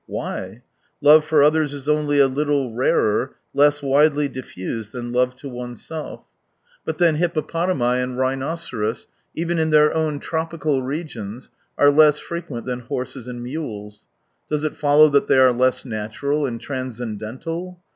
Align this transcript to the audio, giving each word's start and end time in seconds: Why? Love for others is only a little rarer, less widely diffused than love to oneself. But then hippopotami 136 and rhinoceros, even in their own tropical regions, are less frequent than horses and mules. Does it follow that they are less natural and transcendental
Why? 0.07 0.63
Love 0.99 1.25
for 1.25 1.43
others 1.43 1.75
is 1.75 1.87
only 1.87 2.17
a 2.17 2.25
little 2.25 2.73
rarer, 2.73 3.35
less 3.53 3.83
widely 3.83 4.27
diffused 4.27 4.93
than 4.93 5.11
love 5.11 5.35
to 5.35 5.47
oneself. 5.47 6.25
But 6.83 6.97
then 6.97 7.17
hippopotami 7.17 7.81
136 7.81 8.09
and 8.09 8.17
rhinoceros, 8.19 9.07
even 9.35 9.59
in 9.59 9.69
their 9.69 9.93
own 9.93 10.17
tropical 10.17 10.81
regions, 10.81 11.51
are 11.77 11.91
less 11.91 12.17
frequent 12.17 12.65
than 12.65 12.79
horses 12.79 13.27
and 13.27 13.43
mules. 13.43 14.07
Does 14.49 14.63
it 14.63 14.73
follow 14.75 15.07
that 15.09 15.27
they 15.27 15.37
are 15.37 15.53
less 15.53 15.85
natural 15.85 16.47
and 16.47 16.59
transcendental 16.59 17.79